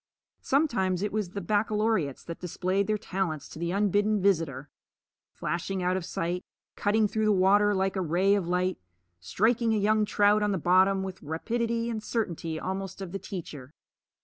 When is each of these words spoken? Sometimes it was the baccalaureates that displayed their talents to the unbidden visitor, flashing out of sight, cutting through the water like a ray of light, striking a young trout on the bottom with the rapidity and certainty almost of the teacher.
Sometimes 0.41 1.03
it 1.03 1.11
was 1.13 1.29
the 1.29 1.41
baccalaureates 1.41 2.23
that 2.23 2.39
displayed 2.39 2.87
their 2.87 2.97
talents 2.97 3.47
to 3.49 3.59
the 3.59 3.69
unbidden 3.69 4.19
visitor, 4.19 4.67
flashing 5.31 5.83
out 5.83 5.95
of 5.95 6.03
sight, 6.05 6.43
cutting 6.75 7.07
through 7.07 7.25
the 7.25 7.31
water 7.31 7.71
like 7.75 7.95
a 7.95 8.01
ray 8.01 8.33
of 8.33 8.47
light, 8.47 8.79
striking 9.19 9.75
a 9.75 9.77
young 9.77 10.03
trout 10.03 10.41
on 10.41 10.51
the 10.51 10.57
bottom 10.57 11.03
with 11.03 11.17
the 11.17 11.27
rapidity 11.27 11.87
and 11.87 12.01
certainty 12.01 12.59
almost 12.59 12.99
of 12.99 13.11
the 13.11 13.19
teacher. 13.19 13.75